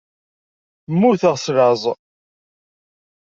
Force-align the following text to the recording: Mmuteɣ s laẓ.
Mmuteɣ 0.91 1.35
s 1.43 1.45
laẓ. 1.55 1.83